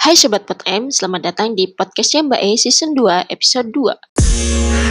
[0.00, 4.89] Hai Sobat Pot M, selamat datang di podcastnya Mbak E Season 2 episode 2.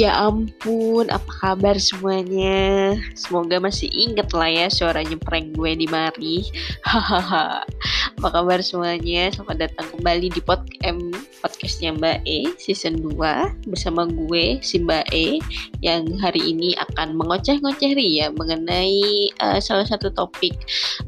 [0.00, 2.96] Ya ampun, apa kabar semuanya?
[3.12, 6.48] Semoga masih inget lah ya suaranya prank gue di mari.
[6.88, 7.68] Hahaha.
[8.16, 9.28] apa kabar semuanya?
[9.28, 11.12] Selamat datang kembali di Pod M
[11.44, 15.36] podcastnya Mbak E season 2 bersama gue si Mbak E
[15.84, 20.56] yang hari ini akan mengoceh-ngoceh ria mengenai uh, salah satu topik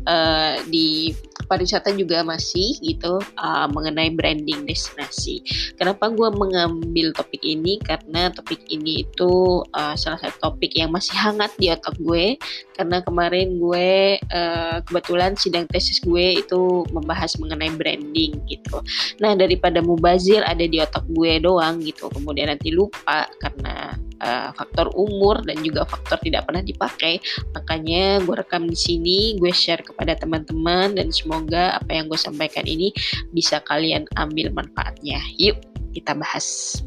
[0.08, 1.16] uh, di
[1.52, 5.44] pariwisata juga masih gitu uh, mengenai branding destinasi.
[5.76, 7.76] Kenapa gue mengambil topik ini?
[7.84, 12.36] Karena topik ini itu uh, salah satu topik yang masih hangat di otak gue
[12.74, 18.82] karena kemarin gue uh, kebetulan sidang tesis gue itu membahas mengenai branding gitu.
[19.22, 24.90] Nah daripada mubazir ada di otak gue doang gitu, kemudian nanti lupa karena uh, faktor
[24.94, 27.18] umur dan juga faktor tidak pernah dipakai,
[27.52, 32.64] makanya gue rekam di sini, gue share kepada teman-teman dan semoga apa yang gue sampaikan
[32.64, 32.94] ini
[33.34, 35.20] bisa kalian ambil manfaatnya.
[35.36, 35.58] Yuk
[35.92, 36.80] kita bahas.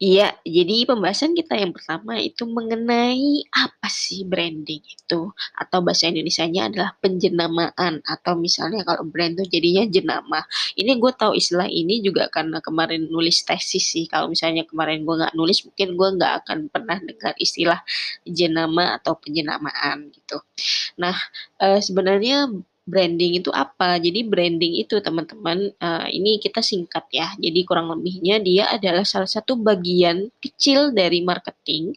[0.00, 5.20] Iya, jadi pembahasan kita yang pertama itu mengenai apa sih branding itu
[5.52, 10.40] atau bahasa Indonesianya adalah penjenamaan atau misalnya kalau brand itu jadinya jenama.
[10.72, 14.08] Ini gue tahu istilah ini juga karena kemarin nulis tesis sih.
[14.08, 17.80] Kalau misalnya kemarin gue nggak nulis, mungkin gue nggak akan pernah dengar istilah
[18.24, 20.40] jenama atau penjenamaan gitu.
[20.96, 21.16] Nah,
[21.60, 22.48] e, sebenarnya
[22.90, 24.02] branding itu apa?
[24.02, 27.30] Jadi branding itu teman-teman uh, ini kita singkat ya.
[27.38, 31.94] Jadi kurang lebihnya dia adalah salah satu bagian kecil dari marketing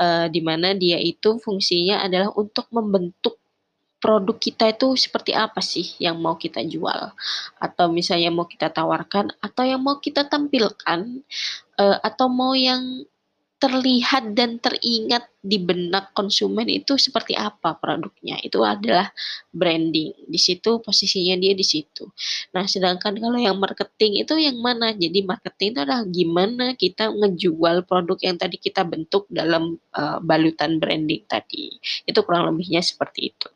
[0.00, 3.36] uh, di mana dia itu fungsinya adalah untuk membentuk
[4.00, 7.12] produk kita itu seperti apa sih yang mau kita jual
[7.60, 11.20] atau misalnya mau kita tawarkan atau yang mau kita tampilkan
[11.76, 13.04] uh, atau mau yang
[13.60, 18.40] terlihat dan teringat di benak konsumen itu seperti apa produknya.
[18.40, 19.12] Itu adalah
[19.52, 20.16] branding.
[20.24, 22.08] Di situ posisinya dia di situ.
[22.56, 24.96] Nah, sedangkan kalau yang marketing itu yang mana?
[24.96, 30.80] Jadi marketing itu adalah gimana kita ngejual produk yang tadi kita bentuk dalam uh, balutan
[30.80, 31.76] branding tadi.
[32.08, 33.48] Itu kurang lebihnya seperti itu.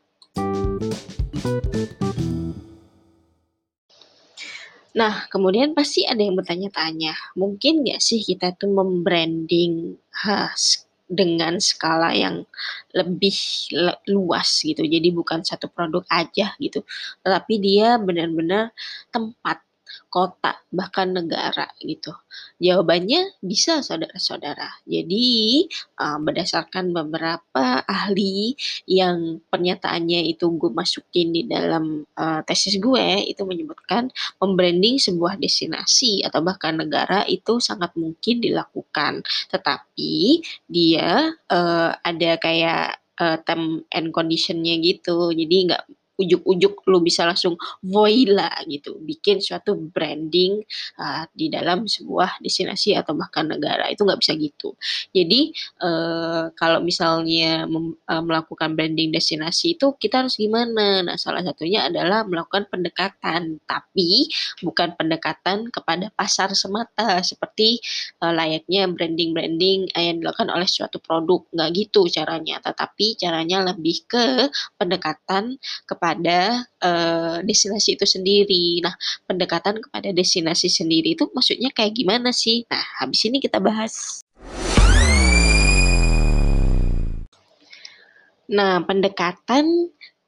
[4.94, 12.15] Nah, kemudian pasti ada yang bertanya-tanya, mungkin nggak sih kita tuh membranding has dengan skala
[12.15, 12.47] yang
[12.94, 13.34] lebih
[14.06, 14.87] luas gitu.
[14.87, 16.87] Jadi bukan satu produk aja gitu,
[17.27, 18.71] tetapi dia benar-benar
[19.10, 19.59] tempat
[20.08, 22.14] kota, bahkan negara gitu?
[22.58, 24.82] Jawabannya bisa saudara-saudara.
[24.86, 25.66] Jadi
[26.00, 28.54] uh, berdasarkan beberapa ahli
[28.86, 36.22] yang pernyataannya itu gue masukin di dalam uh, tesis gue itu menyebutkan membranding sebuah destinasi
[36.26, 39.22] atau bahkan negara itu sangat mungkin dilakukan.
[39.50, 45.30] Tetapi dia uh, ada kayak uh, term and conditionnya gitu.
[45.30, 45.84] Jadi nggak
[46.14, 48.98] ujuk-ujuk lu bisa langsung voila gitu.
[49.02, 50.62] Bikin suatu branding
[50.98, 53.91] uh, di dalam sebuah destinasi atau bahkan negara.
[53.91, 54.78] Itu nggak bisa gitu.
[55.10, 55.50] Jadi
[55.82, 61.02] uh, kalau misalnya uh, melakukan branding destinasi itu kita harus gimana?
[61.02, 63.58] Nah salah satunya adalah melakukan pendekatan.
[63.66, 64.31] Tapi
[64.62, 67.19] bukan pendekatan kepada pasar semata.
[67.26, 67.82] Seperti
[68.22, 71.42] uh, layaknya branding branding yang dilakukan oleh suatu produk.
[71.50, 72.62] Nggak gitu caranya.
[72.62, 74.46] Tetapi caranya lebih ke
[74.78, 75.58] pendekatan
[75.91, 78.84] kepada kepada uh, destinasi itu sendiri.
[78.84, 78.92] Nah,
[79.25, 82.69] pendekatan kepada destinasi sendiri itu maksudnya kayak gimana sih?
[82.69, 84.20] Nah, habis ini kita bahas.
[88.53, 89.64] Nah, pendekatan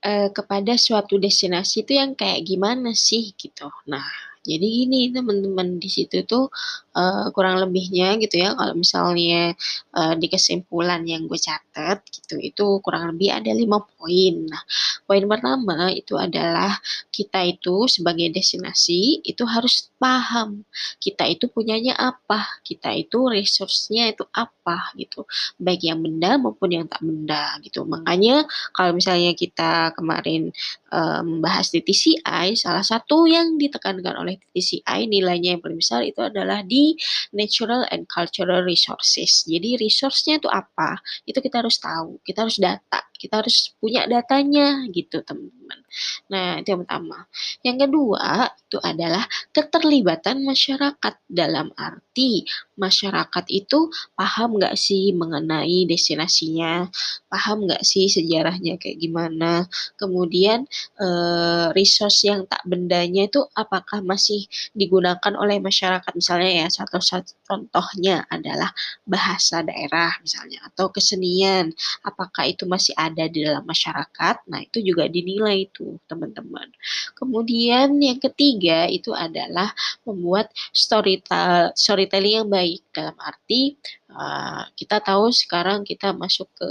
[0.01, 3.69] uh, kepada suatu destinasi itu yang kayak gimana sih gitu.
[3.85, 4.09] Nah,
[4.49, 6.49] jadi gini teman-teman di situ tuh
[6.97, 9.53] uh, kurang lebihnya gitu ya kalau misalnya
[9.93, 14.49] uh, di kesimpulan yang gue catat gitu itu kurang lebih ada lima poin.
[14.49, 14.63] Nah
[15.05, 16.81] poin pertama itu adalah
[17.13, 20.65] kita itu sebagai destinasi itu harus paham
[21.01, 25.25] kita itu punyanya apa, kita itu resource-nya itu apa gitu,
[25.61, 27.83] baik yang benda maupun yang tak benda gitu.
[27.85, 30.53] Makanya kalau misalnya kita kemarin
[31.23, 36.23] membahas um, di TCI, salah satu yang ditekankan oleh TCI nilainya yang paling besar itu
[36.23, 36.86] adalah di
[37.35, 39.43] natural and cultural resources.
[39.49, 41.01] Jadi resource-nya itu apa?
[41.27, 45.81] Itu kita harus tahu, kita harus data kita harus punya datanya gitu teman-teman.
[46.33, 47.19] Nah itu yang pertama.
[47.65, 51.15] Yang kedua itu adalah keterlibatan masyarakat.
[51.27, 52.47] Dalam arti
[52.79, 56.87] masyarakat itu paham nggak sih mengenai destinasinya,
[57.27, 59.67] paham nggak sih sejarahnya kayak gimana,
[59.97, 60.69] kemudian
[61.01, 64.45] eh, resource yang tak bendanya itu apakah masih
[64.77, 66.13] digunakan oleh masyarakat?
[66.15, 68.71] Misalnya ya satu, satu contohnya adalah
[69.07, 71.73] bahasa daerah misalnya atau kesenian.
[72.03, 76.69] Apakah itu masih di dalam masyarakat nah itu juga dinilai itu teman-teman.
[77.19, 79.71] Kemudian yang ketiga itu adalah
[80.07, 83.77] membuat storytelling storytelling yang baik dalam arti
[84.17, 86.71] uh, kita tahu sekarang kita masuk ke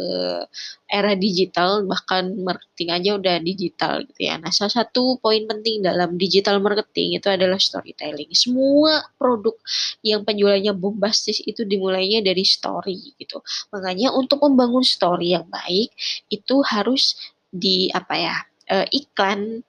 [0.89, 4.41] era digital bahkan marketing aja udah digital gitu ya.
[4.41, 8.33] Nah, salah satu poin penting dalam digital marketing itu adalah storytelling.
[8.33, 9.53] Semua produk
[10.01, 13.41] yang penjualannya bombastis itu dimulainya dari story gitu.
[13.69, 15.93] Makanya untuk membangun story yang baik
[16.33, 17.17] itu harus
[17.53, 18.37] di apa ya?
[18.65, 19.61] Uh, iklan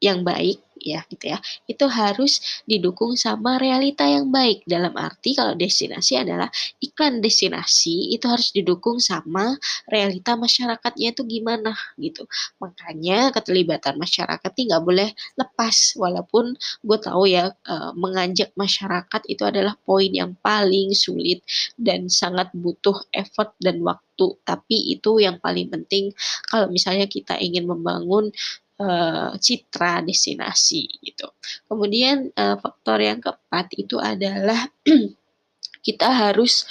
[0.00, 4.62] yang baik ya gitu ya itu harus didukung sama realita yang baik.
[4.68, 6.46] Dalam arti kalau destinasi adalah
[6.78, 9.56] iklan destinasi itu harus didukung sama
[9.90, 12.28] realita masyarakatnya itu gimana gitu.
[12.62, 16.54] Makanya keterlibatan masyarakat ini nggak boleh lepas walaupun
[16.86, 21.42] gue tahu ya eh, mengajak masyarakat itu adalah poin yang paling sulit
[21.74, 24.04] dan sangat butuh effort dan waktu.
[24.48, 26.14] Tapi itu yang paling penting
[26.48, 28.32] kalau misalnya kita ingin membangun
[28.80, 31.28] uh, citra destinasi gitu.
[31.68, 34.68] Kemudian uh, faktor yang keempat itu adalah
[35.86, 36.66] kita harus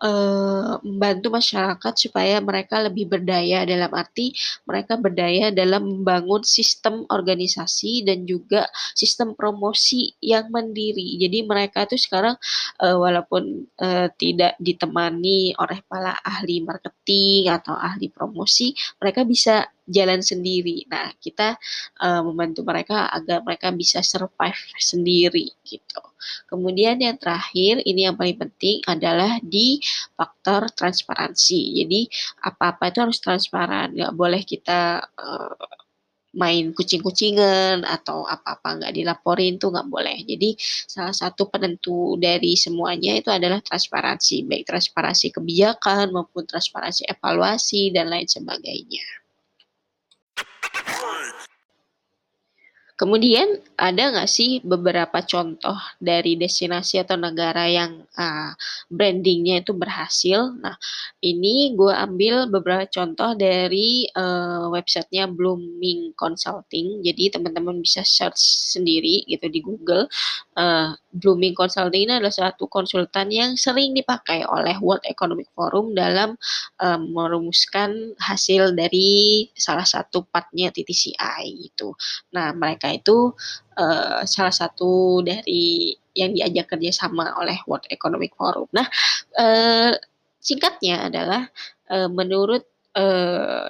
[0.00, 8.06] uh, membantu masyarakat supaya mereka lebih berdaya dalam arti mereka berdaya dalam membangun sistem organisasi
[8.06, 8.64] dan juga
[8.94, 11.18] sistem promosi yang mandiri.
[11.18, 12.38] Jadi mereka itu sekarang
[12.78, 13.66] walaupun
[14.16, 18.72] tidak ditemani oleh para ahli marketing atau ahli promosi,
[19.02, 20.86] mereka bisa jalan sendiri.
[20.86, 21.58] Nah, kita
[22.00, 26.00] uh, membantu mereka agar mereka bisa survive sendiri gitu.
[26.46, 29.82] Kemudian yang terakhir, ini yang paling penting adalah di
[30.14, 31.82] faktor transparansi.
[31.82, 32.00] Jadi
[32.46, 35.80] apa-apa itu harus transparan, nggak boleh kita uh,
[36.30, 40.22] main kucing-kucingan atau apa-apa nggak dilaporin tuh nggak boleh.
[40.22, 40.54] Jadi
[40.86, 48.12] salah satu penentu dari semuanya itu adalah transparansi, baik transparansi kebijakan maupun transparansi evaluasi dan
[48.12, 49.19] lain sebagainya.
[53.00, 58.52] Kemudian ada nggak sih beberapa contoh dari destinasi atau negara yang uh,
[58.92, 60.52] brandingnya itu berhasil?
[60.60, 60.76] Nah,
[61.24, 67.00] ini gue ambil beberapa contoh dari uh, websitenya Blooming Consulting.
[67.00, 68.36] Jadi teman-teman bisa search
[68.76, 70.04] sendiri gitu di Google.
[70.52, 76.38] Uh, Blooming Consulting ini adalah satu konsultan yang sering dipakai oleh World Economic Forum dalam
[76.78, 81.90] uh, merumuskan hasil dari salah satu partnya TTCI itu.
[82.30, 83.34] Nah, mereka itu
[83.74, 88.70] uh, salah satu dari yang diajak kerjasama oleh World Economic Forum.
[88.70, 88.86] Nah,
[89.38, 89.94] uh,
[90.38, 91.42] singkatnya adalah
[91.90, 92.62] uh, menurut
[92.94, 93.66] uh,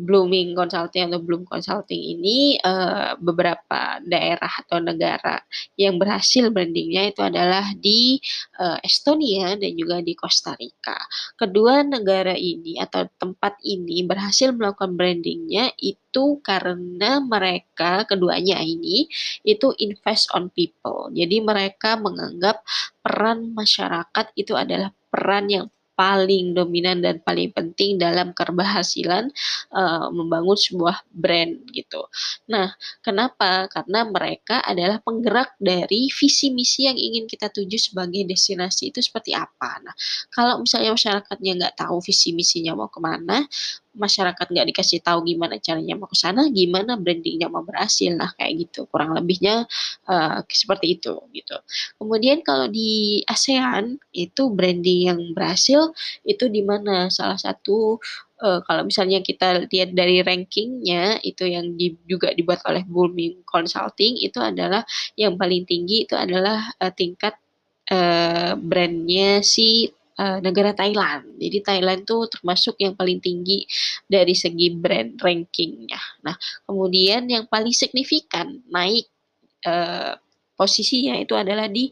[0.00, 5.44] Blooming Consulting atau Bloom Consulting ini uh, beberapa daerah atau negara
[5.76, 8.16] yang berhasil brandingnya itu adalah di
[8.56, 10.96] uh, Estonia dan juga di Costa Rica.
[11.36, 19.04] Kedua negara ini atau tempat ini berhasil melakukan brandingnya itu karena mereka keduanya ini
[19.44, 21.12] itu invest on people.
[21.12, 22.64] Jadi mereka menganggap
[23.04, 25.66] peran masyarakat itu adalah peran yang
[26.00, 29.28] paling dominan dan paling penting dalam keberhasilan
[29.68, 32.08] uh, membangun sebuah brand gitu.
[32.48, 32.72] Nah,
[33.04, 33.68] kenapa?
[33.68, 39.36] Karena mereka adalah penggerak dari visi misi yang ingin kita tuju sebagai destinasi itu seperti
[39.36, 39.76] apa.
[39.84, 39.92] Nah,
[40.32, 43.44] kalau misalnya masyarakatnya nggak tahu visi misinya mau ke mana,
[43.94, 48.68] masyarakat nggak dikasih tahu gimana caranya mau ke sana, gimana brandingnya mau berhasil, nah kayak
[48.68, 48.86] gitu.
[48.86, 49.66] Kurang lebihnya
[50.06, 51.56] uh, seperti itu gitu.
[51.98, 55.90] Kemudian kalau di ASEAN itu branding yang berhasil
[56.22, 57.10] itu di mana?
[57.10, 57.98] Salah satu
[58.40, 64.18] uh, kalau misalnya kita lihat dari rankingnya itu yang di, juga dibuat oleh Booming Consulting
[64.20, 64.82] itu adalah
[65.14, 67.36] yang paling tinggi itu adalah uh, tingkat
[67.92, 71.40] uh, brandnya si uh, negara Thailand.
[71.40, 73.64] Jadi Thailand tuh termasuk yang paling tinggi
[74.04, 76.00] dari segi brand rankingnya.
[76.20, 76.36] Nah,
[76.68, 79.08] kemudian yang paling signifikan naik
[79.64, 80.20] uh,
[80.60, 81.88] posisinya itu adalah di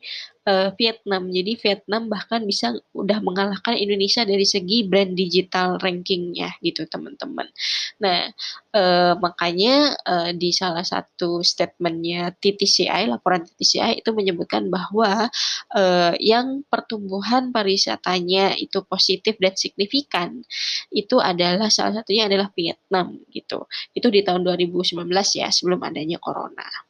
[0.48, 1.28] uh, Vietnam.
[1.28, 7.44] Jadi Vietnam bahkan bisa udah mengalahkan Indonesia dari segi brand digital rankingnya gitu teman-teman.
[8.00, 8.32] Nah
[8.72, 15.28] uh, makanya uh, di salah satu statementnya TTCI, laporan TTCI itu menyebutkan bahwa
[15.76, 20.40] uh, yang pertumbuhan pariwisatanya itu positif dan signifikan
[20.88, 23.68] itu adalah salah satunya adalah Vietnam gitu.
[23.92, 25.04] Itu di tahun 2019
[25.36, 26.88] ya sebelum adanya corona.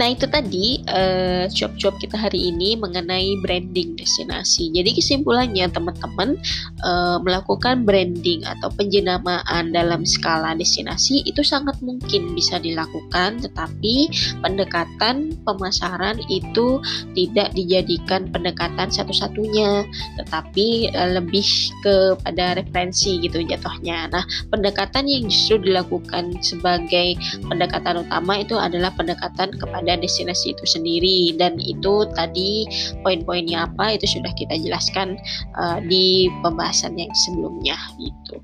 [0.00, 4.72] Nah itu tadi uh, job-job kita hari ini mengenai branding destinasi.
[4.72, 6.40] Jadi kesimpulannya teman-teman
[6.80, 14.08] uh, melakukan branding atau penjenamaan dalam skala destinasi itu sangat mungkin bisa dilakukan, tetapi
[14.40, 16.80] pendekatan pemasaran itu
[17.12, 19.84] tidak dijadikan pendekatan satu-satunya,
[20.24, 21.44] tetapi uh, lebih
[21.84, 24.08] kepada referensi gitu jatuhnya.
[24.08, 30.62] Nah pendekatan yang justru dilakukan sebagai pendekatan utama itu adalah pendekatan kepada pada destinasi itu
[30.62, 32.70] sendiri dan itu tadi
[33.02, 35.18] poin-poinnya apa itu sudah kita jelaskan
[35.58, 38.38] uh, di pembahasan yang sebelumnya gitu.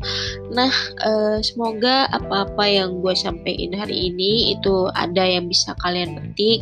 [0.50, 0.74] Nah
[1.06, 6.58] uh, semoga apa-apa yang gue sampaikan hari ini itu ada yang bisa kalian petik,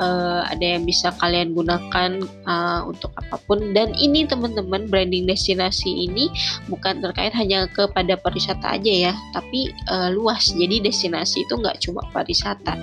[0.00, 6.08] uh, ada yang bisa kalian gunakan uh, untuk apa pun dan ini teman-teman branding destinasi
[6.08, 6.30] ini
[6.70, 10.54] bukan terkait hanya kepada pariwisata aja ya, tapi uh, luas.
[10.54, 12.78] Jadi destinasi itu nggak cuma pariwisata.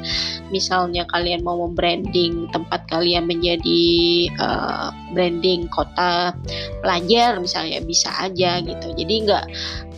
[0.51, 3.83] Misalnya kalian kalian mau membranding tempat kalian menjadi
[4.35, 6.35] uh, branding kota
[6.83, 8.91] pelajar misalnya bisa aja gitu.
[8.99, 9.45] Jadi nggak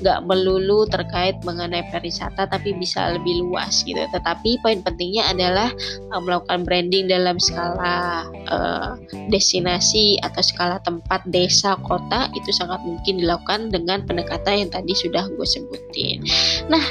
[0.05, 3.97] nggak melulu terkait mengenai pariwisata tapi bisa lebih luas gitu.
[3.97, 5.73] Tetapi poin pentingnya adalah
[6.13, 8.93] uh, melakukan branding dalam skala uh,
[9.33, 15.25] destinasi atau skala tempat desa kota itu sangat mungkin dilakukan dengan pendekatan yang tadi sudah
[15.33, 16.21] gue sebutin.
[16.69, 16.85] Nah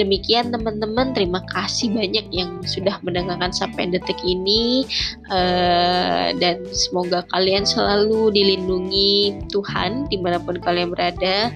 [0.00, 4.88] Demikian teman-teman, terima kasih banyak yang sudah mendengarkan sampai detik ini
[5.28, 11.52] uh, dan semoga kalian selalu dilindungi Tuhan di mana pun kalian berada.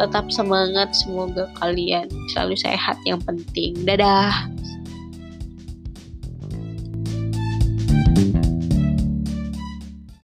[0.00, 3.76] Tetap semangat, semoga kalian selalu sehat yang penting.
[3.84, 4.53] Dadah.